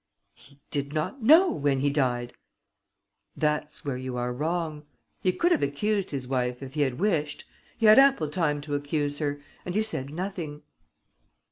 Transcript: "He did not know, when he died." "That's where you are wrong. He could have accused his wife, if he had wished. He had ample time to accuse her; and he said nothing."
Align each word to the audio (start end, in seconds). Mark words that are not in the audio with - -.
"He 0.33 0.59
did 0.71 0.93
not 0.93 1.21
know, 1.21 1.51
when 1.51 1.81
he 1.81 1.91
died." 1.91 2.33
"That's 3.37 3.85
where 3.85 3.97
you 3.97 4.17
are 4.17 4.33
wrong. 4.33 4.81
He 5.21 5.31
could 5.31 5.51
have 5.51 5.61
accused 5.61 6.09
his 6.09 6.27
wife, 6.27 6.63
if 6.63 6.73
he 6.73 6.81
had 6.81 6.97
wished. 6.99 7.45
He 7.77 7.85
had 7.85 7.99
ample 7.99 8.29
time 8.29 8.61
to 8.61 8.73
accuse 8.73 9.19
her; 9.19 9.39
and 9.63 9.75
he 9.75 9.83
said 9.83 10.09
nothing." 10.09 10.63